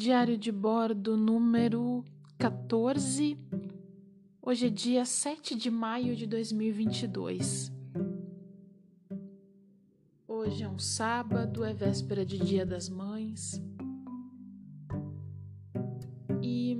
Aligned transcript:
Diário 0.00 0.38
de 0.38 0.50
bordo 0.50 1.14
número 1.14 2.02
14. 2.38 3.36
Hoje 4.40 4.68
é 4.68 4.70
dia 4.70 5.04
7 5.04 5.54
de 5.54 5.70
maio 5.70 6.16
de 6.16 6.26
2022. 6.26 7.70
Hoje 10.26 10.64
é 10.64 10.68
um 10.70 10.78
sábado, 10.78 11.62
é 11.62 11.74
véspera 11.74 12.24
de 12.24 12.38
Dia 12.38 12.64
das 12.64 12.88
Mães. 12.88 13.62
E 16.40 16.78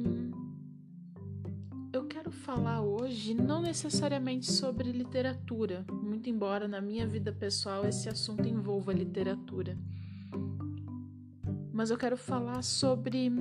eu 1.93 2.07
quero 2.07 2.31
falar 2.31 2.81
hoje 2.81 3.35
não 3.35 3.61
necessariamente 3.61 4.51
sobre 4.51 4.93
literatura, 4.93 5.85
muito 5.93 6.31
embora 6.31 6.67
na 6.67 6.81
minha 6.81 7.07
vida 7.07 7.31
pessoal 7.31 7.85
esse 7.85 8.09
assunto 8.09 8.49
envolva 8.49 8.95
literatura 8.95 9.77
mas 11.81 11.89
eu 11.89 11.97
quero 11.97 12.19
falar 12.19 12.63
sobre 12.63 13.33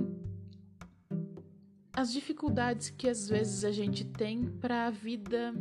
as 1.91 2.13
dificuldades 2.13 2.89
que 2.89 3.09
às 3.09 3.27
vezes 3.27 3.66
a 3.66 3.71
gente 3.73 4.05
tem 4.05 4.45
para 4.45 4.88
a 4.88 4.89
vida 4.89 5.53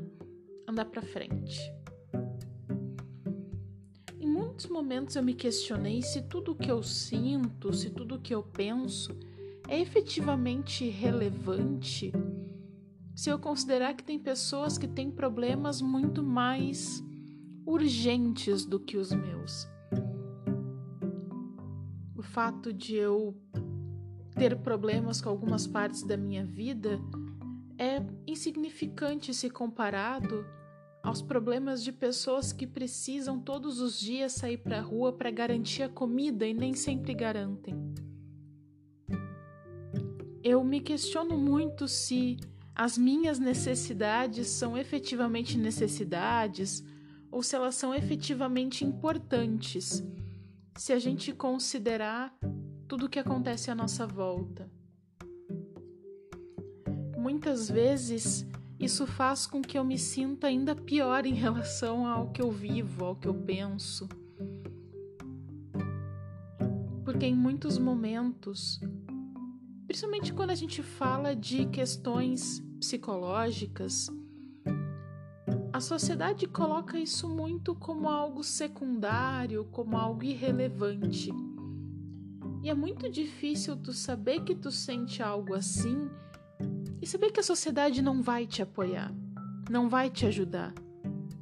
andar 0.65 0.85
para 0.85 1.03
frente. 1.03 1.59
Em 4.21 4.29
muitos 4.29 4.69
momentos 4.69 5.17
eu 5.17 5.25
me 5.25 5.35
questionei 5.35 6.03
se 6.03 6.23
tudo 6.23 6.53
o 6.53 6.55
que 6.55 6.71
eu 6.71 6.81
sinto, 6.81 7.73
se 7.73 7.91
tudo 7.91 8.15
o 8.15 8.21
que 8.21 8.33
eu 8.33 8.45
penso 8.45 9.11
é 9.67 9.81
efetivamente 9.81 10.89
relevante, 10.89 12.13
se 13.13 13.29
eu 13.29 13.41
considerar 13.41 13.95
que 13.95 14.05
tem 14.05 14.21
pessoas 14.21 14.79
que 14.79 14.87
têm 14.87 15.11
problemas 15.11 15.83
muito 15.83 16.23
mais 16.23 17.03
urgentes 17.67 18.65
do 18.65 18.79
que 18.79 18.97
os 18.97 19.11
meus 19.11 19.67
fato 22.29 22.73
de 22.73 22.95
eu 22.95 23.35
ter 24.37 24.57
problemas 24.59 25.21
com 25.21 25.29
algumas 25.29 25.67
partes 25.67 26.03
da 26.03 26.17
minha 26.17 26.45
vida 26.45 27.01
é 27.79 28.03
insignificante 28.27 29.33
se 29.33 29.49
comparado 29.49 30.47
aos 31.03 31.23
problemas 31.23 31.83
de 31.83 31.91
pessoas 31.91 32.53
que 32.53 32.67
precisam 32.67 33.41
todos 33.41 33.81
os 33.81 33.99
dias 33.99 34.33
sair 34.33 34.59
para 34.59 34.79
a 34.79 34.83
rua 34.83 35.13
para 35.13 35.31
garantir 35.31 35.83
a 35.83 35.89
comida 35.89 36.47
e 36.47 36.53
nem 36.53 36.75
sempre 36.75 37.15
garantem. 37.15 37.75
Eu 40.45 40.63
me 40.63 40.81
questiono 40.81 41.37
muito 41.37 41.89
se 41.89 42.37
as 42.75 42.99
minhas 42.99 43.39
necessidades 43.39 44.49
são 44.49 44.77
efetivamente 44.77 45.57
necessidades 45.57 46.85
ou 47.31 47.43
se 47.43 47.57
elas 47.57 47.75
são 47.75 47.95
efetivamente 47.95 48.85
importantes 48.85 50.05
se 50.79 50.93
a 50.93 50.99
gente 50.99 51.33
considerar 51.33 52.33
tudo 52.87 53.07
o 53.07 53.09
que 53.09 53.19
acontece 53.19 53.69
à 53.69 53.75
nossa 53.75 54.07
volta. 54.07 54.71
Muitas 57.17 57.69
vezes 57.69 58.47
isso 58.79 59.05
faz 59.05 59.45
com 59.45 59.61
que 59.61 59.77
eu 59.77 59.85
me 59.85 59.99
sinta 59.99 60.47
ainda 60.47 60.77
pior 60.77 61.27
em 61.27 61.35
relação 61.35 62.07
ao 62.07 62.31
que 62.31 62.41
eu 62.41 62.53
vivo, 62.53 63.05
ao 63.05 63.17
que 63.17 63.27
eu 63.27 63.35
penso. 63.35 64.09
Porque 67.05 67.27
em 67.27 67.35
muitos 67.35 67.77
momentos, 67.77 68.81
principalmente 69.85 70.33
quando 70.33 70.51
a 70.51 70.55
gente 70.55 70.81
fala 70.81 71.35
de 71.35 71.67
questões 71.67 72.63
psicológicas, 72.79 74.09
a 75.79 75.81
sociedade 75.81 76.49
coloca 76.49 76.99
isso 76.99 77.29
muito 77.29 77.73
como 77.73 78.09
algo 78.09 78.43
secundário, 78.43 79.65
como 79.71 79.97
algo 79.97 80.25
irrelevante. 80.25 81.31
E 82.65 82.69
é 82.69 82.75
muito 82.75 83.09
difícil 83.09 83.77
tu 83.77 83.93
saber 83.93 84.43
que 84.43 84.57
tu 84.57 84.73
sente 84.73 85.23
algo 85.23 85.55
assim 85.55 86.11
e 87.01 87.07
saber 87.07 87.31
que 87.31 87.39
a 87.39 87.45
sociedade 87.45 88.03
não 88.03 88.21
vai 88.21 88.45
te 88.45 88.61
apoiar, 88.61 89.15
não 89.71 89.89
vai 89.89 90.11
te 90.11 90.27
ajudar. 90.27 90.75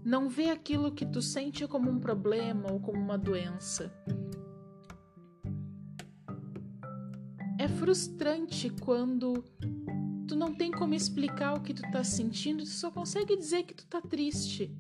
Não 0.05 0.29
vê 0.29 0.51
aquilo 0.51 0.93
que 0.93 1.07
tu 1.07 1.23
sente 1.23 1.67
como 1.67 1.91
um 1.91 1.99
problema 1.99 2.71
ou 2.71 2.79
como 2.79 3.01
uma 3.01 3.17
doença. 3.17 3.91
É 7.59 7.67
frustrante 7.69 8.69
quando 8.69 9.43
Tu 10.37 10.39
não 10.39 10.53
tem 10.53 10.71
como 10.71 10.93
explicar 10.93 11.55
o 11.55 11.63
que 11.63 11.73
tu 11.73 11.81
tá 11.91 12.05
sentindo, 12.05 12.63
tu 12.63 12.69
só 12.69 12.91
consegue 12.91 13.39
dizer 13.39 13.63
que 13.63 13.73
tu 13.73 13.87
tá 13.87 14.03
triste. 14.03 14.71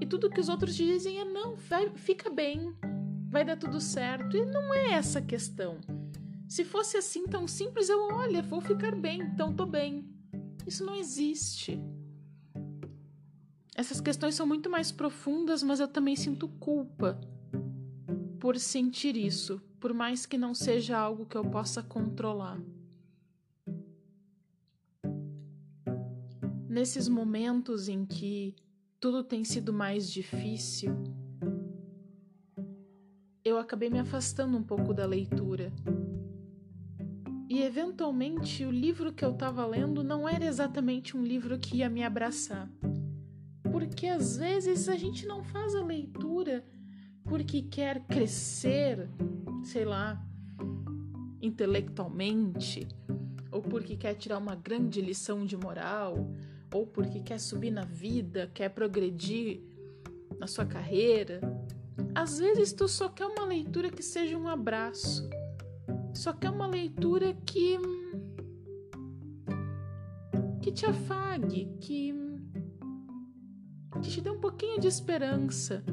E 0.00 0.06
tudo 0.06 0.30
que 0.30 0.40
os 0.40 0.48
outros 0.48 0.74
dizem 0.74 1.20
é 1.20 1.26
não, 1.26 1.56
vai, 1.56 1.90
fica 1.90 2.30
bem, 2.30 2.74
vai 3.28 3.44
dar 3.44 3.58
tudo 3.58 3.78
certo. 3.82 4.34
E 4.38 4.46
não 4.46 4.72
é 4.72 4.92
essa 4.92 5.18
a 5.18 5.22
questão. 5.22 5.78
Se 6.48 6.64
fosse 6.64 6.96
assim 6.96 7.24
tão 7.26 7.46
simples, 7.46 7.90
eu 7.90 8.00
olha, 8.14 8.40
vou 8.40 8.62
ficar 8.62 8.96
bem, 8.96 9.20
então 9.20 9.54
tô 9.54 9.66
bem. 9.66 10.08
Isso 10.66 10.86
não 10.86 10.94
existe. 10.94 11.78
Essas 13.76 14.00
questões 14.00 14.36
são 14.36 14.46
muito 14.46 14.70
mais 14.70 14.90
profundas, 14.90 15.62
mas 15.62 15.80
eu 15.80 15.88
também 15.88 16.16
sinto 16.16 16.48
culpa 16.48 17.20
por 18.38 18.58
sentir 18.58 19.18
isso, 19.18 19.60
por 19.78 19.92
mais 19.92 20.24
que 20.24 20.38
não 20.38 20.54
seja 20.54 20.96
algo 20.96 21.26
que 21.26 21.36
eu 21.36 21.44
possa 21.44 21.82
controlar. 21.82 22.58
Nesses 26.70 27.08
momentos 27.08 27.88
em 27.88 28.06
que 28.06 28.54
tudo 29.00 29.24
tem 29.24 29.42
sido 29.42 29.72
mais 29.72 30.08
difícil, 30.08 30.94
eu 33.44 33.58
acabei 33.58 33.90
me 33.90 33.98
afastando 33.98 34.56
um 34.56 34.62
pouco 34.62 34.94
da 34.94 35.04
leitura. 35.04 35.72
E 37.48 37.60
eventualmente 37.60 38.64
o 38.64 38.70
livro 38.70 39.12
que 39.12 39.24
eu 39.24 39.32
estava 39.32 39.66
lendo 39.66 40.04
não 40.04 40.28
era 40.28 40.44
exatamente 40.44 41.16
um 41.16 41.24
livro 41.24 41.58
que 41.58 41.78
ia 41.78 41.90
me 41.90 42.04
abraçar. 42.04 42.70
Porque 43.72 44.06
às 44.06 44.36
vezes 44.36 44.88
a 44.88 44.94
gente 44.94 45.26
não 45.26 45.42
faz 45.42 45.74
a 45.74 45.84
leitura 45.84 46.64
porque 47.24 47.62
quer 47.62 48.06
crescer, 48.06 49.10
sei 49.64 49.84
lá, 49.84 50.24
intelectualmente, 51.42 52.86
ou 53.50 53.60
porque 53.60 53.96
quer 53.96 54.14
tirar 54.14 54.38
uma 54.38 54.54
grande 54.54 55.00
lição 55.00 55.44
de 55.44 55.56
moral, 55.56 56.30
ou 56.72 56.86
porque 56.86 57.20
quer 57.20 57.38
subir 57.38 57.70
na 57.70 57.84
vida, 57.84 58.50
quer 58.54 58.68
progredir 58.70 59.60
na 60.38 60.46
sua 60.46 60.64
carreira. 60.64 61.40
Às 62.14 62.38
vezes 62.38 62.72
tu 62.72 62.88
só 62.88 63.08
quer 63.08 63.26
uma 63.26 63.44
leitura 63.44 63.90
que 63.90 64.02
seja 64.02 64.36
um 64.36 64.48
abraço. 64.48 65.28
Só 66.14 66.32
quer 66.32 66.50
uma 66.50 66.66
leitura 66.66 67.34
que 67.46 67.78
que 70.62 70.70
te 70.70 70.86
afague, 70.86 71.66
que 71.80 72.14
que 74.02 74.10
te 74.10 74.20
dê 74.20 74.30
um 74.30 74.40
pouquinho 74.40 74.80
de 74.80 74.86
esperança 74.86 75.84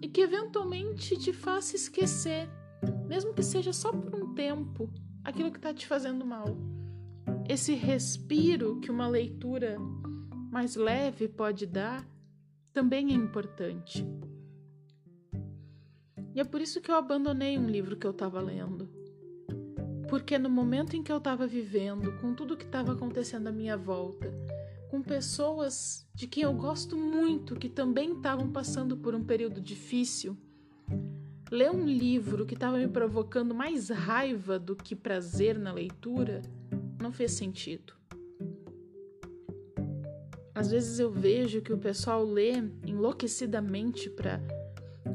e 0.00 0.08
que 0.08 0.20
eventualmente 0.20 1.16
te 1.16 1.32
faça 1.32 1.76
esquecer, 1.76 2.48
mesmo 3.06 3.32
que 3.32 3.42
seja 3.42 3.72
só 3.72 3.92
por 3.92 4.14
um 4.14 4.34
tempo, 4.34 4.90
aquilo 5.22 5.50
que 5.50 5.58
está 5.58 5.72
te 5.72 5.86
fazendo 5.86 6.24
mal. 6.24 6.56
Esse 7.48 7.74
respiro 7.74 8.80
que 8.80 8.90
uma 8.90 9.06
leitura 9.06 9.78
mais 10.52 10.76
leve 10.76 11.28
pode 11.28 11.64
dar 11.64 12.06
também 12.74 13.10
é 13.10 13.14
importante. 13.14 14.06
E 16.34 16.40
é 16.40 16.44
por 16.44 16.60
isso 16.60 16.78
que 16.82 16.90
eu 16.90 16.94
abandonei 16.94 17.56
um 17.56 17.66
livro 17.66 17.96
que 17.96 18.06
eu 18.06 18.10
estava 18.10 18.38
lendo. 18.38 18.86
Porque 20.10 20.38
no 20.38 20.50
momento 20.50 20.94
em 20.94 21.02
que 21.02 21.10
eu 21.10 21.16
estava 21.16 21.46
vivendo, 21.46 22.18
com 22.20 22.34
tudo 22.34 22.56
que 22.56 22.66
estava 22.66 22.92
acontecendo 22.92 23.46
à 23.46 23.52
minha 23.52 23.78
volta, 23.78 24.30
com 24.90 25.00
pessoas 25.00 26.06
de 26.14 26.26
quem 26.26 26.42
eu 26.42 26.52
gosto 26.52 26.98
muito 26.98 27.56
que 27.56 27.70
também 27.70 28.12
estavam 28.12 28.52
passando 28.52 28.94
por 28.94 29.14
um 29.14 29.24
período 29.24 29.58
difícil, 29.58 30.36
ler 31.50 31.70
um 31.70 31.86
livro 31.86 32.44
que 32.44 32.52
estava 32.52 32.76
me 32.76 32.88
provocando 32.88 33.54
mais 33.54 33.88
raiva 33.88 34.58
do 34.58 34.76
que 34.76 34.94
prazer 34.94 35.58
na 35.58 35.72
leitura 35.72 36.42
não 37.00 37.10
fez 37.10 37.32
sentido. 37.32 38.01
Às 40.54 40.70
vezes 40.70 40.98
eu 40.98 41.10
vejo 41.10 41.62
que 41.62 41.72
o 41.72 41.78
pessoal 41.78 42.24
lê 42.24 42.52
enlouquecidamente 42.86 44.10
para 44.10 44.40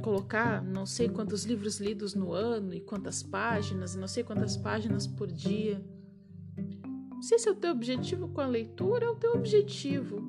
colocar 0.02 0.64
não 0.64 0.86
sei 0.86 1.08
quantos 1.08 1.46
livros 1.46 1.80
lidos 1.80 2.16
no 2.16 2.34
ano 2.34 2.74
e 2.74 2.82
quantas 2.82 3.22
páginas, 3.22 3.94
e 3.94 4.00
não 4.00 4.08
sei 4.08 4.24
quantas 4.24 4.58
páginas 4.58 5.06
por 5.06 5.32
dia. 5.32 5.84
Se 7.22 7.36
esse 7.36 7.48
é 7.48 7.52
o 7.52 7.56
teu 7.56 7.72
objetivo 7.72 8.28
com 8.30 8.42
a 8.42 8.48
leitura, 8.48 9.06
é 9.06 9.10
o 9.10 9.16
teu 9.16 9.34
objetivo. 9.34 10.22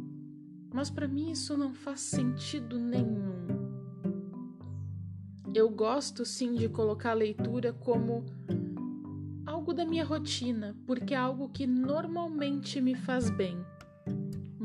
Mas 0.73 0.91
para 0.91 1.09
mim 1.09 1.31
isso 1.31 1.57
não 1.57 1.73
faz 1.73 2.01
sentido 2.01 2.79
nenhum. 2.79 3.47
Eu 5.55 5.71
gosto 5.71 6.27
sim 6.27 6.55
de 6.55 6.69
colocar 6.69 7.13
a 7.13 7.15
leitura 7.15 7.73
como 7.73 8.27
algo 9.47 9.73
da 9.73 9.87
minha 9.87 10.05
rotina, 10.05 10.77
porque 10.87 11.15
é 11.15 11.17
algo 11.17 11.49
que 11.49 11.67
normalmente 11.67 12.79
me 12.81 12.95
faz 12.95 13.31
bem 13.31 13.59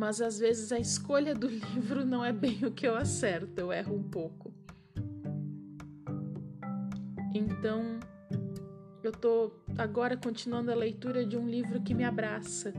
mas 0.03 0.19
às 0.19 0.37
vezes 0.37 0.73
a 0.73 0.77
escolha 0.77 1.33
do 1.33 1.47
livro 1.73 2.03
não 2.03 2.25
é 2.25 2.33
bem 2.33 2.65
o 2.65 2.71
que 2.71 2.85
eu 2.85 2.93
acerto, 2.93 3.57
eu 3.57 3.71
erro 3.71 3.95
um 3.95 4.03
pouco. 4.03 4.53
Então, 7.33 8.01
eu 9.01 9.13
tô 9.13 9.53
agora 9.77 10.17
continuando 10.17 10.73
a 10.73 10.75
leitura 10.75 11.25
de 11.25 11.37
um 11.37 11.47
livro 11.47 11.81
que 11.81 11.93
me 11.93 12.03
abraça. 12.03 12.73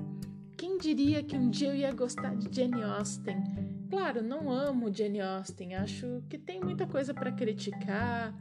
Quem 0.54 0.76
diria 0.76 1.22
que 1.22 1.34
um 1.34 1.48
dia 1.48 1.68
eu 1.68 1.74
ia 1.74 1.92
gostar 1.92 2.36
de 2.36 2.54
Jane 2.54 2.82
Austen? 2.82 3.42
Claro, 3.88 4.22
não 4.22 4.52
amo 4.52 4.94
Jane 4.94 5.22
Austen, 5.22 5.76
acho 5.76 6.22
que 6.28 6.36
tem 6.36 6.60
muita 6.60 6.86
coisa 6.86 7.14
para 7.14 7.32
criticar, 7.32 8.34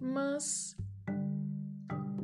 mas 0.00 0.74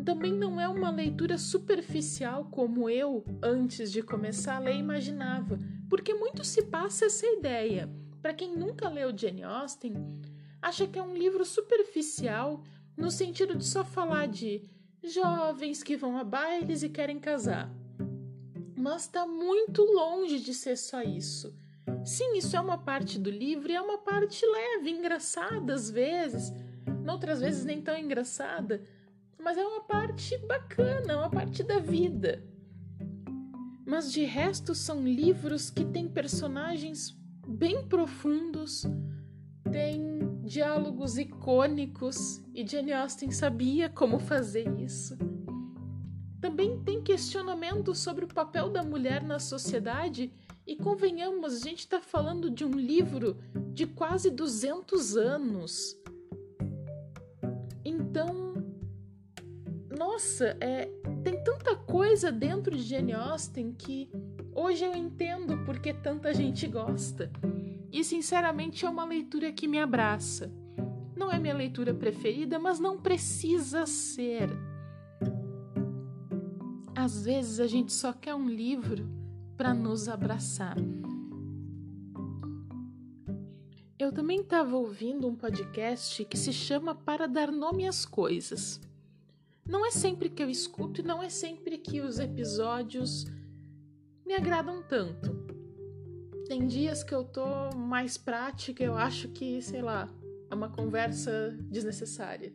também 0.03 0.33
não 0.33 0.59
é 0.59 0.67
uma 0.67 0.91
leitura 0.91 1.37
superficial 1.37 2.47
como 2.47 2.89
eu, 2.89 3.23
antes 3.43 3.93
de 3.93 4.03
começar 4.03 4.57
a 4.57 4.61
ler, 4.61 4.77
imaginava, 4.77 5.59
porque 5.89 6.15
muito 6.15 6.45
se 6.45 6.63
passa 6.63 7.07
essa 7.07 7.27
ideia. 7.27 7.89
Para 8.21 8.35
quem 8.35 8.57
nunca 8.57 8.89
leu 8.89 9.17
Jane 9.17 9.43
Austen, 9.43 9.95
acha 10.61 10.87
que 10.87 10.99
é 10.99 11.03
um 11.03 11.17
livro 11.17 11.45
superficial 11.45 12.63
no 12.97 13.11
sentido 13.11 13.55
de 13.55 13.65
só 13.65 13.85
falar 13.85 14.27
de 14.27 14.63
jovens 15.03 15.83
que 15.83 15.97
vão 15.97 16.17
a 16.17 16.25
bailes 16.25 16.83
e 16.83 16.89
querem 16.89 17.21
casar. 17.21 17.71
Mas 18.77 19.03
está 19.03 19.27
muito 19.27 19.83
longe 19.83 20.41
de 20.41 20.55
ser 20.55 20.77
só 20.77 21.03
isso. 21.03 21.55
Sim, 22.05 22.37
isso 22.37 22.57
é 22.57 22.61
uma 22.61 22.79
parte 22.79 23.19
do 23.19 23.31
livro 23.31 23.71
e 23.71 23.75
é 23.75 23.81
uma 23.81 23.99
parte 23.99 24.45
leve, 24.45 24.91
engraçada 24.91 25.75
às 25.75 25.91
vezes, 25.91 26.53
noutras 27.03 27.41
vezes 27.41 27.65
nem 27.65 27.81
tão 27.81 27.97
engraçada, 27.97 28.83
mas 29.39 29.59
é 29.59 29.67
uma 29.67 29.83
parte 29.83 30.37
bacana, 30.39 31.19
uma 31.19 31.31
parte 31.31 31.63
da 31.63 31.79
vida. 31.79 32.43
Mas 33.87 34.11
de 34.11 34.25
resto 34.25 34.75
são 34.75 35.07
livros 35.07 35.71
que 35.71 35.85
têm 35.85 36.09
personagens 36.09 37.17
bem 37.47 37.87
profundos, 37.87 38.85
têm 39.71 40.41
diálogos 40.43 41.19
icônicos 41.19 42.43
e 42.55 42.67
Jane 42.67 42.93
Austen 42.93 43.31
sabia 43.31 43.89
como 43.89 44.19
fazer 44.19 44.69
isso. 44.81 45.17
Também 46.41 46.83
tem 46.83 47.03
questionamento 47.03 47.95
sobre 47.95 48.25
o 48.25 48.29
papel 48.29 48.71
da 48.71 48.83
mulher 48.83 49.23
na 49.23 49.39
sociedade 49.39 50.33
e 50.67 50.77
convenhamos, 50.77 51.55
a 51.57 51.59
gente 51.59 51.81
está 51.81 52.01
falando 52.01 52.51
de 52.51 52.65
um 52.65 52.73
livro 52.73 53.37
de 53.73 53.87
quase 53.87 54.31
200 54.31 55.17
anos. 55.17 55.97
Então, 57.85 58.55
nossa, 59.97 60.57
é, 60.61 60.91
tem 61.25 61.43
tanta 61.43 61.75
coisa 61.75 62.31
dentro 62.31 62.77
de 62.77 62.83
Jane 62.83 63.15
Austen 63.15 63.73
que 63.73 64.11
hoje 64.55 64.85
eu 64.85 64.95
entendo 64.95 65.65
porque 65.65 65.95
tanta 65.95 66.35
gente 66.35 66.67
gosta. 66.67 67.33
E 67.91 68.05
sinceramente 68.05 68.85
é 68.85 68.91
uma 68.91 69.07
leitura 69.07 69.51
que 69.51 69.67
me 69.67 69.81
abraça. 69.81 70.53
Não 71.17 71.33
é 71.33 71.39
minha 71.39 71.55
leitura 71.55 71.95
preferida, 71.95 72.59
mas 72.59 72.79
não 72.79 73.01
precisa 73.01 73.87
ser. 73.87 74.51
Às 76.95 77.25
vezes 77.25 77.59
a 77.59 77.67
gente 77.67 77.93
só 77.93 78.13
quer 78.13 78.35
um 78.35 78.49
livro 78.49 79.09
para 79.57 79.73
nos 79.73 80.09
abraçar. 80.09 80.77
Eu 83.99 84.13
também 84.13 84.41
estava 84.41 84.77
ouvindo 84.77 85.27
um 85.27 85.35
podcast 85.35 86.23
que 86.27 86.37
se 86.37 86.53
chama 86.53 86.95
Para 86.95 87.27
Dar 87.27 87.51
Nome 87.51 87.87
às 87.87 88.05
Coisas. 88.05 88.81
Não 89.67 89.87
é 89.87 89.91
sempre 89.91 90.29
que 90.29 90.43
eu 90.43 90.51
escuto 90.51 91.01
e 91.01 91.05
não 91.05 91.23
é 91.23 91.31
sempre 91.31 91.79
que 91.79 92.01
os 92.01 92.19
episódios 92.19 93.25
me 94.27 94.35
agradam 94.35 94.83
tanto. 94.83 95.35
Tem 96.47 96.67
dias 96.67 97.03
que 97.03 97.15
eu 97.15 97.25
tô 97.25 97.75
mais 97.75 98.19
prática, 98.19 98.85
eu 98.85 98.95
acho 98.95 99.29
que, 99.29 99.63
sei 99.63 99.81
lá, 99.81 100.13
é 100.51 100.55
uma 100.55 100.69
conversa 100.69 101.57
desnecessária. 101.71 102.53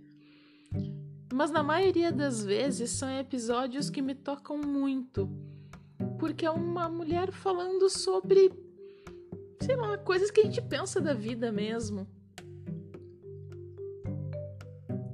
Mas 1.33 1.49
na 1.49 1.63
maioria 1.63 2.11
das 2.11 2.43
vezes 2.45 2.91
são 2.91 3.09
episódios 3.17 3.89
que 3.89 4.01
me 4.01 4.13
tocam 4.13 4.59
muito, 4.59 5.27
porque 6.19 6.45
é 6.45 6.51
uma 6.51 6.87
mulher 6.87 7.31
falando 7.31 7.89
sobre, 7.89 8.51
sei 9.59 9.75
lá, 9.75 9.97
coisas 9.97 10.29
que 10.29 10.41
a 10.41 10.43
gente 10.43 10.61
pensa 10.61 11.01
da 11.01 11.13
vida 11.15 11.51
mesmo. 11.51 12.07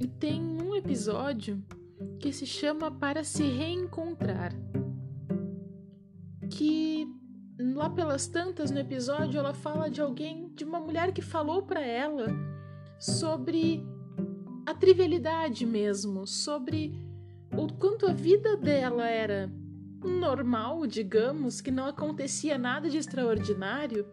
E 0.02 0.08
tem 0.08 0.42
um 0.42 0.76
episódio 0.76 1.64
que 2.26 2.34
se 2.34 2.48
chama 2.48 2.90
Para 2.90 3.24
se 3.24 3.44
Reencontrar. 3.44 4.52
Que 6.50 7.08
lá 7.60 7.88
pelas 7.88 8.26
tantas 8.26 8.72
no 8.72 8.80
episódio 8.80 9.38
ela 9.38 9.54
fala 9.54 9.92
de 9.92 10.02
alguém, 10.02 10.52
de 10.56 10.64
uma 10.64 10.80
mulher 10.80 11.14
que 11.14 11.22
falou 11.22 11.62
para 11.62 11.82
ela 11.82 12.26
sobre 13.00 13.86
a 14.66 14.74
trivialidade 14.74 15.68
mesmo, 15.68 16.26
sobre 16.26 17.00
o 17.56 17.72
quanto 17.74 18.08
a 18.08 18.12
vida 18.12 18.58
dela 18.58 19.08
era 19.08 19.48
normal, 20.04 20.88
digamos, 20.88 21.62
que 21.62 21.70
não 21.70 21.86
acontecia 21.86 22.58
nada 22.58 22.90
de 22.90 22.98
extraordinário, 22.98 24.04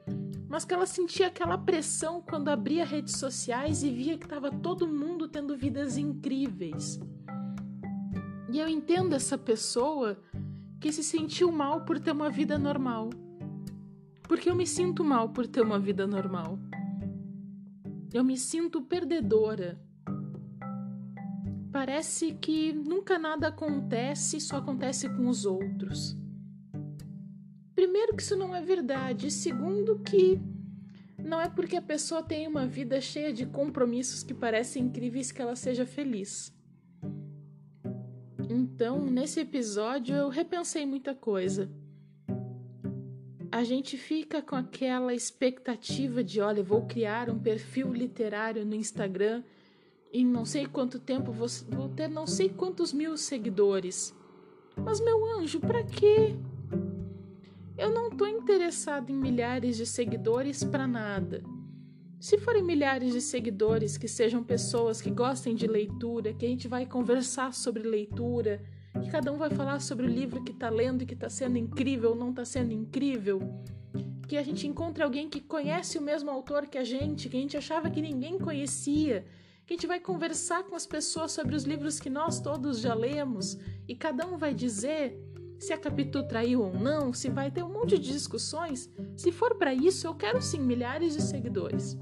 mas 0.51 0.67
que 0.67 0.75
ela 0.75 0.85
sentia 0.85 1.29
aquela 1.29 1.57
pressão 1.57 2.21
quando 2.21 2.51
abria 2.51 2.85
redes 2.85 3.17
sociais 3.17 3.83
e 3.83 3.91
via 3.91 4.19
que 4.19 4.27
estava 4.27 4.51
todo 4.51 4.87
mundo 4.87 5.29
tendo 5.29 5.57
vidas 5.57 5.97
incríveis. 5.97 7.01
E 8.53 8.59
eu 8.59 8.69
entendo 8.69 9.15
essa 9.15 9.39
pessoa 9.39 10.23
que 10.79 10.93
se 10.93 11.03
sentiu 11.03 11.51
mal 11.51 11.87
por 11.87 11.99
ter 11.99 12.13
uma 12.13 12.29
vida 12.29 12.59
normal. 12.59 13.09
Porque 14.25 14.51
eu 14.51 14.55
me 14.55 14.67
sinto 14.67 15.03
mal 15.03 15.31
por 15.31 15.47
ter 15.47 15.63
uma 15.63 15.79
vida 15.79 16.07
normal. 16.07 16.59
Eu 18.13 18.23
me 18.23 18.37
sinto 18.37 18.83
perdedora. 18.83 19.81
Parece 21.73 22.35
que 22.35 22.75
nunca 22.75 23.19
nada 23.19 23.49
acontece, 23.49 24.39
só 24.39 24.59
acontece 24.59 25.09
com 25.09 25.29
os 25.29 25.47
outros. 25.47 26.15
Primeiro, 27.75 28.15
que 28.15 28.23
isso 28.23 28.37
não 28.37 28.55
é 28.55 28.61
verdade. 28.61 29.31
Segundo, 29.31 29.99
que 30.01 30.39
não 31.19 31.41
é 31.41 31.49
porque 31.49 31.77
a 31.77 31.83
pessoa 31.83 32.23
tem 32.23 32.47
uma 32.47 32.67
vida 32.67 33.01
cheia 33.01 33.33
de 33.33 33.47
compromissos 33.47 34.23
que 34.23 34.35
parecem 34.35 34.85
incríveis 34.85 35.33
que 35.33 35.41
ela 35.41 35.57
seja 35.57 35.87
feliz. 35.87 36.53
Então, 38.49 39.05
nesse 39.05 39.41
episódio, 39.41 40.15
eu 40.15 40.29
repensei 40.29 40.85
muita 40.87 41.15
coisa. 41.15 41.71
A 43.51 43.65
gente 43.65 43.99
fica 43.99 44.41
com 44.41 44.57
aquela 44.57 45.15
expectativa 45.15 46.25
de, 46.25 46.41
olha, 46.41 46.63
vou 46.63 46.87
criar 46.87 47.29
um 47.29 47.39
perfil 47.39 47.93
literário 47.93 48.65
no 48.65 48.75
Instagram 48.75 49.43
e 50.13 50.25
não 50.25 50.45
sei 50.45 50.67
quanto 50.67 50.99
tempo 50.99 51.33
vou, 51.33 51.49
ter 51.91 52.09
não 52.09 52.27
sei 52.27 52.49
quantos 52.49 52.93
mil 52.93 53.17
seguidores. 53.17 54.15
Mas 54.77 55.01
meu 55.01 55.25
anjo, 55.39 55.61
para 55.61 55.83
quê? 55.85 56.35
Eu 57.77 57.91
não 57.91 58.11
tô 58.11 58.27
interessado 58.27 59.11
em 59.11 59.17
milhares 59.17 59.77
de 59.77 59.87
seguidores 59.87 60.65
para 60.65 60.87
nada. 60.87 61.43
Se 62.23 62.39
forem 62.39 62.63
milhares 62.63 63.13
de 63.13 63.21
seguidores 63.21 63.99
que 63.99 64.07
sejam 64.07 64.45
pessoas 64.45 65.03
que 65.03 65.11
gostem 65.11 65.57
de 65.57 65.67
leitura, 65.67 66.33
que 66.33 66.47
a 66.47 66.49
gente 66.49 66.69
vai 66.69 66.87
conversar 66.87 67.53
sobre 67.53 67.83
leitura, 67.83 68.63
que 69.03 69.11
cada 69.11 69.33
um 69.33 69.37
vai 69.37 69.51
falar 69.51 69.81
sobre 69.81 70.07
o 70.07 70.09
livro 70.09 70.45
que 70.45 70.53
está 70.53 70.71
lendo 70.71 71.03
e 71.03 71.07
que 71.07 71.15
está 71.15 71.29
sendo 71.29 71.59
incrível 71.59 72.11
ou 72.11 72.17
não 72.17 72.31
está 72.31 72.45
sendo 72.45 72.73
incrível, 72.73 73.41
que 74.29 74.37
a 74.37 74.43
gente 74.45 74.69
encontre 74.69 75.03
alguém 75.03 75.29
que 75.29 75.41
conhece 75.41 75.99
o 75.99 76.01
mesmo 76.01 76.31
autor 76.31 76.69
que 76.69 76.79
a 76.79 76.85
gente, 76.85 77.29
que 77.29 77.37
a 77.37 77.41
gente 77.41 77.57
achava 77.57 77.91
que 77.91 78.01
ninguém 78.01 78.39
conhecia, 78.39 79.25
que 79.67 79.75
a 79.75 79.77
gente 79.77 79.89
vai 79.89 79.99
conversar 79.99 80.63
com 80.63 80.77
as 80.77 80.87
pessoas 80.87 81.33
sobre 81.33 81.57
os 81.57 81.65
livros 81.65 81.99
que 81.99 82.09
nós 82.09 82.39
todos 82.39 82.79
já 82.79 82.95
lemos 82.95 83.59
e 83.89 83.97
cada 83.97 84.25
um 84.29 84.39
vai 84.39 84.55
dizer 84.55 85.19
se 85.59 85.73
a 85.73 85.79
Capitu 85.79 86.23
traiu 86.23 86.63
ou 86.63 86.73
não, 86.73 87.13
se 87.13 87.29
vai 87.29 87.51
ter 87.51 87.65
um 87.65 87.73
monte 87.73 87.99
de 87.99 88.13
discussões. 88.13 88.89
Se 89.17 89.33
for 89.33 89.57
para 89.57 89.75
isso, 89.75 90.07
eu 90.07 90.15
quero 90.15 90.41
sim 90.41 90.61
milhares 90.61 91.15
de 91.15 91.23
seguidores. 91.23 91.97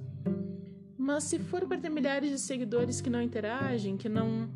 Mas 1.13 1.25
se 1.25 1.41
for 1.41 1.67
para 1.67 1.77
ter 1.77 1.91
milhares 1.91 2.31
de 2.31 2.39
seguidores 2.39 3.01
que 3.01 3.11
não 3.11 3.21
interagem, 3.21 3.97
que 3.97 4.09
não 4.09 4.49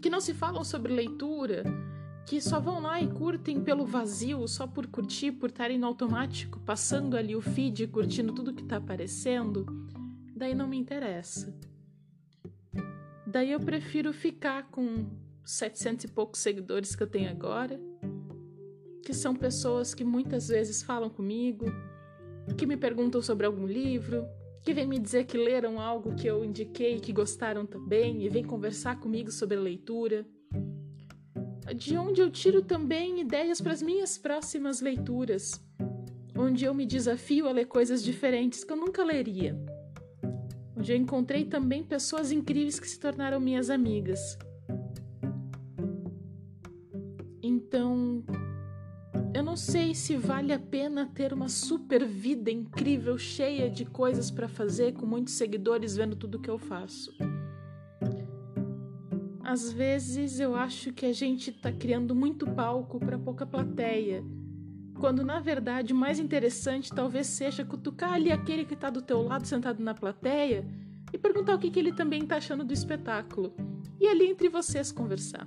que 0.00 0.08
não 0.08 0.18
se 0.18 0.32
falam 0.32 0.64
sobre 0.64 0.94
leitura, 0.94 1.62
que 2.26 2.40
só 2.40 2.58
vão 2.58 2.80
lá 2.80 3.02
e 3.02 3.06
curtem 3.06 3.62
pelo 3.62 3.84
vazio, 3.84 4.48
só 4.48 4.66
por 4.66 4.86
curtir, 4.86 5.30
por 5.32 5.50
estarem 5.50 5.78
no 5.78 5.86
automático, 5.86 6.58
passando 6.60 7.18
ali 7.18 7.36
o 7.36 7.42
feed, 7.42 7.86
curtindo 7.88 8.32
tudo 8.32 8.54
que 8.54 8.64
tá 8.64 8.78
aparecendo, 8.78 9.66
daí 10.34 10.54
não 10.54 10.66
me 10.66 10.78
interessa. 10.78 11.54
Daí 13.26 13.52
eu 13.52 13.60
prefiro 13.60 14.10
ficar 14.10 14.70
com 14.70 15.06
700 15.44 16.06
e 16.06 16.08
poucos 16.08 16.40
seguidores 16.40 16.96
que 16.96 17.02
eu 17.02 17.06
tenho 17.06 17.30
agora, 17.30 17.78
que 19.04 19.12
são 19.12 19.36
pessoas 19.36 19.94
que 19.94 20.02
muitas 20.02 20.48
vezes 20.48 20.82
falam 20.82 21.10
comigo, 21.10 21.66
que 22.56 22.66
me 22.66 22.76
perguntam 22.76 23.20
sobre 23.20 23.46
algum 23.46 23.66
livro, 23.66 24.26
que 24.62 24.72
vem 24.72 24.86
me 24.86 24.98
dizer 24.98 25.24
que 25.24 25.36
leram 25.36 25.80
algo 25.80 26.14
que 26.14 26.26
eu 26.26 26.44
indiquei 26.44 27.00
que 27.00 27.12
gostaram 27.12 27.66
também 27.66 28.22
e 28.22 28.28
vem 28.28 28.44
conversar 28.44 28.98
comigo 29.00 29.30
sobre 29.30 29.56
a 29.56 29.60
leitura. 29.60 30.24
De 31.76 31.96
onde 31.96 32.20
eu 32.20 32.30
tiro 32.30 32.62
também 32.62 33.20
ideias 33.20 33.60
para 33.60 33.72
as 33.72 33.82
minhas 33.82 34.16
próximas 34.16 34.80
leituras, 34.80 35.60
onde 36.36 36.64
eu 36.64 36.74
me 36.74 36.86
desafio 36.86 37.48
a 37.48 37.52
ler 37.52 37.66
coisas 37.66 38.04
diferentes 38.04 38.62
que 38.62 38.72
eu 38.72 38.76
nunca 38.76 39.02
leria. 39.02 39.58
Onde 40.76 40.92
eu 40.92 40.96
encontrei 40.96 41.44
também 41.44 41.82
pessoas 41.82 42.30
incríveis 42.30 42.78
que 42.78 42.88
se 42.88 43.00
tornaram 43.00 43.40
minhas 43.40 43.68
amigas. 43.68 44.38
Então, 47.42 48.24
não 49.52 49.56
sei 49.58 49.94
se 49.94 50.16
vale 50.16 50.50
a 50.50 50.58
pena 50.58 51.04
ter 51.04 51.30
uma 51.30 51.46
super 51.46 52.06
vida 52.06 52.50
incrível, 52.50 53.18
cheia 53.18 53.68
de 53.68 53.84
coisas 53.84 54.30
para 54.30 54.48
fazer, 54.48 54.94
com 54.94 55.04
muitos 55.04 55.34
seguidores 55.34 55.94
vendo 55.94 56.16
tudo 56.16 56.40
que 56.40 56.48
eu 56.48 56.56
faço. 56.56 57.12
Às 59.44 59.70
vezes 59.70 60.40
eu 60.40 60.56
acho 60.56 60.90
que 60.94 61.04
a 61.04 61.12
gente 61.12 61.50
está 61.50 61.70
criando 61.70 62.14
muito 62.14 62.46
palco 62.46 62.98
para 62.98 63.18
pouca 63.18 63.44
plateia, 63.44 64.24
quando 64.98 65.22
na 65.22 65.38
verdade 65.38 65.92
o 65.92 65.96
mais 65.96 66.18
interessante 66.18 66.90
talvez 66.90 67.26
seja 67.26 67.62
cutucar 67.62 68.14
ali 68.14 68.32
aquele 68.32 68.64
que 68.64 68.72
está 68.72 68.88
do 68.88 69.02
teu 69.02 69.20
lado 69.20 69.46
sentado 69.46 69.82
na 69.82 69.92
plateia 69.92 70.66
e 71.12 71.18
perguntar 71.18 71.56
o 71.56 71.58
que, 71.58 71.70
que 71.70 71.78
ele 71.78 71.92
também 71.92 72.22
está 72.22 72.36
achando 72.36 72.64
do 72.64 72.72
espetáculo, 72.72 73.54
e 74.00 74.08
ali 74.08 74.30
entre 74.30 74.48
vocês 74.48 74.90
conversar. 74.90 75.46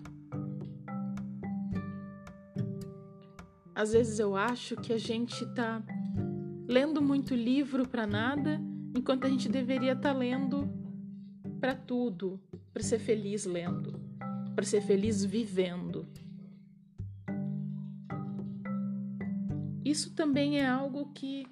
Às 3.76 3.92
vezes 3.92 4.20
eu 4.20 4.38
acho 4.38 4.78
que 4.78 4.94
a 4.94 4.98
gente 4.98 5.44
está 5.44 5.84
lendo 6.66 7.02
muito 7.02 7.36
livro 7.36 7.86
para 7.86 8.08
nada, 8.08 8.62
enquanto 8.96 9.26
a 9.26 9.30
gente 9.30 9.50
deveria 9.50 9.92
estar 9.92 10.14
tá 10.14 10.18
lendo 10.18 10.70
para 11.60 11.76
tudo, 11.76 12.40
para 12.74 12.82
ser 12.82 13.00
feliz 13.00 13.46
lendo, 13.46 14.00
para 14.56 14.64
ser 14.64 14.80
feliz 14.80 15.26
vivendo. 15.26 16.08
Isso 19.84 20.16
também 20.16 20.60
é 20.60 20.66
algo 20.66 21.12
que 21.14 21.46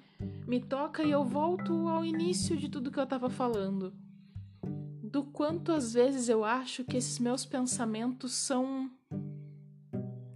me 0.46 0.60
toca 0.60 1.02
e 1.02 1.10
eu 1.10 1.24
volto 1.24 1.88
ao 1.88 2.06
início 2.06 2.56
de 2.56 2.70
tudo 2.70 2.90
que 2.90 2.98
eu 2.98 3.04
estava 3.04 3.28
falando. 3.28 3.92
Do 5.02 5.24
quanto 5.24 5.72
às 5.72 5.92
vezes 5.92 6.30
eu 6.30 6.42
acho 6.42 6.84
que 6.84 6.96
esses 6.96 7.18
meus 7.18 7.44
pensamentos 7.44 8.32
são 8.32 8.90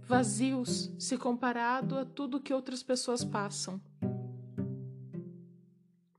vazios 0.09 0.91
se 0.97 1.19
comparado 1.19 1.95
a 1.95 2.03
tudo 2.03 2.39
que 2.39 2.51
outras 2.51 2.81
pessoas 2.81 3.23
passam. 3.23 3.79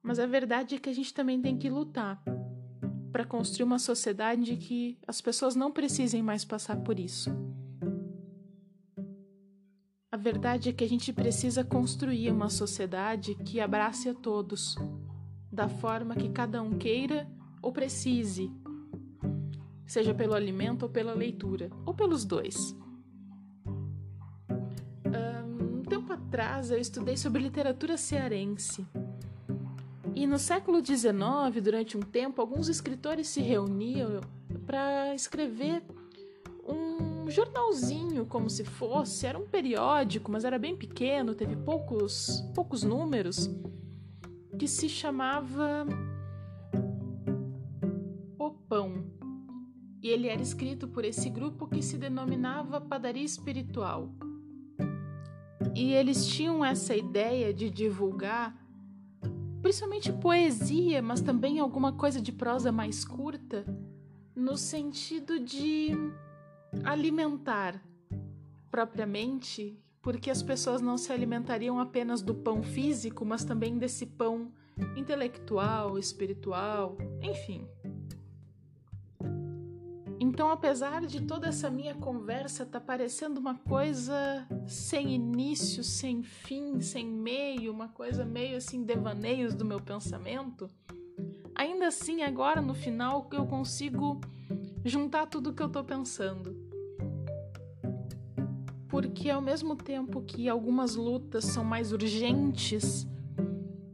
Mas 0.00 0.20
a 0.20 0.26
verdade 0.26 0.76
é 0.76 0.78
que 0.78 0.88
a 0.88 0.92
gente 0.92 1.12
também 1.12 1.42
tem 1.42 1.59
que 1.59 1.68
lutar 1.68 2.23
para 3.11 3.25
construir 3.25 3.64
uma 3.64 3.80
sociedade 3.80 4.56
que 4.56 4.97
as 5.09 5.20
pessoas 5.20 5.56
não 5.56 5.73
precisem 5.73 6.23
mais 6.23 6.44
passar 6.44 6.76
por 6.76 7.00
isso. 7.00 7.30
A 10.12 10.16
verdade 10.16 10.68
é 10.68 10.73
que 10.73 10.85
a 10.85 10.88
gente 10.88 11.12
precisa 11.12 11.64
construir 11.64 12.30
uma 12.30 12.49
sociedade 12.49 13.35
que 13.35 13.61
abrace 13.61 14.09
a 14.09 14.14
todos, 14.14 14.76
da 15.50 15.68
forma 15.68 16.14
que 16.14 16.28
cada 16.28 16.62
um 16.62 16.78
queira 16.78 17.28
ou 17.61 17.73
precise, 17.73 18.52
seja 19.85 20.14
pelo 20.14 20.35
alimento 20.35 20.85
ou 20.85 20.88
pela 20.88 21.12
leitura, 21.12 21.70
ou 21.85 21.92
pelos 21.92 22.25
dois. 22.25 22.76
Atrás 26.30 26.70
eu 26.70 26.78
estudei 26.78 27.16
sobre 27.16 27.42
literatura 27.42 27.96
cearense. 27.96 28.87
E 30.14 30.28
no 30.28 30.38
século 30.38 30.84
XIX, 30.84 31.12
durante 31.60 31.96
um 31.96 32.02
tempo, 32.02 32.40
alguns 32.40 32.68
escritores 32.68 33.26
se 33.26 33.40
reuniam 33.40 34.20
para 34.64 35.12
escrever 35.12 35.82
um 36.64 37.28
jornalzinho, 37.28 38.25
como 38.26 38.49
se 38.49 38.64
fosse, 38.64 39.26
era 39.26 39.37
um 39.37 39.44
periódico, 39.44 40.30
mas 40.30 40.44
era 40.44 40.56
bem 40.56 40.76
pequeno, 40.76 41.34
teve 41.34 41.56
poucos, 41.56 42.40
poucos 42.54 42.84
números, 42.84 43.50
que 44.56 44.68
se 44.68 44.88
chamava 44.88 45.84
O 48.38 48.50
Pão. 48.68 49.04
E 50.00 50.08
ele 50.08 50.28
era 50.28 50.40
escrito 50.40 50.87
por 50.87 51.04
esse 51.04 51.28
grupo 51.28 51.66
que 51.66 51.82
se 51.82 51.99
denominava 51.99 52.80
Padaria 52.80 53.25
Espiritual. 53.25 54.12
E 55.74 55.92
eles 55.92 56.26
tinham 56.26 56.64
essa 56.64 56.94
ideia 56.94 57.52
de 57.52 57.70
divulgar 57.70 58.56
principalmente 59.62 60.12
poesia, 60.12 61.02
mas 61.02 61.20
também 61.20 61.58
alguma 61.58 61.92
coisa 61.92 62.20
de 62.20 62.32
prosa 62.32 62.72
mais 62.72 63.04
curta, 63.04 63.64
no 64.34 64.56
sentido 64.56 65.38
de 65.38 65.90
alimentar 66.84 67.82
propriamente, 68.70 69.78
porque 70.00 70.30
as 70.30 70.42
pessoas 70.42 70.80
não 70.80 70.96
se 70.96 71.12
alimentariam 71.12 71.78
apenas 71.78 72.22
do 72.22 72.34
pão 72.34 72.62
físico, 72.62 73.24
mas 73.24 73.44
também 73.44 73.76
desse 73.76 74.06
pão 74.06 74.52
intelectual, 74.96 75.98
espiritual, 75.98 76.96
enfim. 77.20 77.68
Então, 80.40 80.50
apesar 80.50 81.04
de 81.04 81.20
toda 81.20 81.49
essa 81.49 81.68
minha 81.68 81.94
conversa 81.94 82.64
tá 82.64 82.80
parecendo 82.80 83.38
uma 83.38 83.56
coisa 83.56 84.49
sem 84.66 85.14
início, 85.14 85.85
sem 85.85 86.23
fim, 86.23 86.80
sem 86.80 87.06
meio, 87.06 87.70
uma 87.70 87.88
coisa 87.88 88.25
meio 88.25 88.56
assim 88.56 88.82
devaneios 88.82 89.54
do 89.54 89.66
meu 89.66 89.78
pensamento, 89.78 90.66
ainda 91.54 91.88
assim 91.88 92.23
agora 92.23 92.62
no 92.62 92.73
final 92.73 93.28
eu 93.35 93.44
consigo 93.44 94.18
juntar 94.82 95.26
tudo 95.26 95.52
que 95.52 95.62
eu 95.62 95.68
tô 95.68 95.85
pensando. 95.85 96.56
Porque 98.88 99.28
ao 99.28 99.42
mesmo 99.42 99.76
tempo 99.76 100.23
que 100.23 100.49
algumas 100.49 100.97
lutas 100.97 101.44
são 101.44 101.62
mais 101.62 101.92
urgentes, 101.92 103.06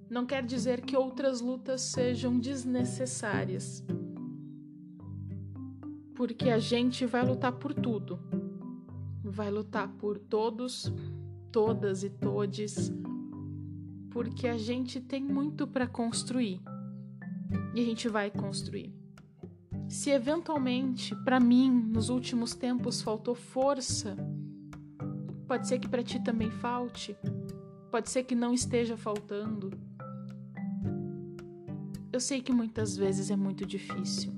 não 0.08 0.24
quer 0.24 0.44
dizer 0.44 0.82
que 0.82 0.96
outras 0.96 1.40
lutas 1.40 1.80
sejam 1.80 2.38
desnecessárias 2.38 3.84
porque 6.16 6.48
a 6.48 6.58
gente 6.58 7.04
vai 7.04 7.24
lutar 7.24 7.52
por 7.52 7.74
tudo. 7.74 8.18
Vai 9.22 9.50
lutar 9.50 9.86
por 9.86 10.18
todos, 10.18 10.90
todas 11.52 12.02
e 12.02 12.08
todes, 12.08 12.90
porque 14.10 14.48
a 14.48 14.56
gente 14.56 14.98
tem 14.98 15.22
muito 15.22 15.66
para 15.66 15.86
construir. 15.86 16.60
E 17.74 17.80
a 17.80 17.84
gente 17.84 18.08
vai 18.08 18.30
construir. 18.30 18.94
Se 19.88 20.10
eventualmente, 20.10 21.14
para 21.16 21.38
mim, 21.38 21.70
nos 21.70 22.08
últimos 22.08 22.54
tempos 22.54 23.02
faltou 23.02 23.34
força, 23.34 24.16
pode 25.46 25.68
ser 25.68 25.78
que 25.78 25.88
para 25.88 26.02
ti 26.02 26.18
também 26.24 26.50
falte. 26.50 27.14
Pode 27.90 28.08
ser 28.08 28.24
que 28.24 28.34
não 28.34 28.54
esteja 28.54 28.96
faltando. 28.96 29.70
Eu 32.10 32.20
sei 32.20 32.40
que 32.40 32.52
muitas 32.52 32.96
vezes 32.96 33.30
é 33.30 33.36
muito 33.36 33.66
difícil 33.66 34.35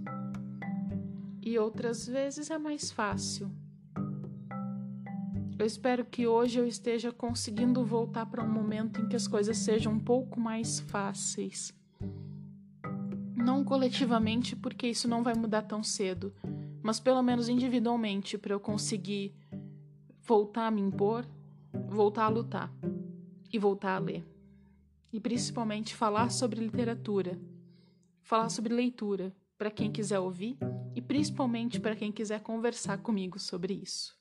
e 1.49 1.59
outras 1.59 2.07
vezes 2.07 2.51
é 2.51 2.59
mais 2.59 2.93
fácil. 2.93 3.51
Eu 5.59 5.65
espero 5.65 6.05
que 6.05 6.27
hoje 6.27 6.59
eu 6.59 6.67
esteja 6.67 7.11
conseguindo 7.11 7.83
voltar 7.85 8.27
para 8.27 8.45
um 8.45 8.49
momento 8.49 9.01
em 9.01 9.09
que 9.09 9.17
as 9.17 9.27
coisas 9.27 9.57
sejam 9.57 9.95
um 9.95 9.99
pouco 9.99 10.39
mais 10.39 10.79
fáceis. 10.79 11.73
Não 13.35 13.65
coletivamente, 13.65 14.55
porque 14.55 14.87
isso 14.89 15.09
não 15.09 15.23
vai 15.23 15.35
mudar 15.35 15.63
tão 15.63 15.83
cedo, 15.83 16.35
mas 16.83 17.01
pelo 17.01 17.23
menos 17.23 17.49
individualmente, 17.49 18.37
para 18.37 18.53
eu 18.53 18.61
conseguir 18.61 19.35
voltar 20.21 20.67
a 20.67 20.71
me 20.71 20.83
impor, 20.83 21.27
voltar 21.89 22.27
a 22.27 22.29
lutar 22.29 22.71
e 23.51 23.59
voltar 23.59 23.97
a 23.97 23.99
ler. 23.99 24.25
E 25.11 25.19
principalmente 25.19 25.97
falar 25.97 26.31
sobre 26.31 26.61
literatura, 26.61 27.41
falar 28.23 28.51
sobre 28.51 28.75
leitura, 28.75 29.35
para 29.59 29.71
quem 29.71 29.91
quiser 29.91 30.21
ouvir 30.21 30.57
e 30.95 31.03
principalmente 31.03 31.81
para 31.81 31.97
quem 31.97 32.13
quiser 32.13 32.41
conversar 32.41 32.99
comigo 32.99 33.39
sobre 33.39 33.75
isso. 33.75 34.17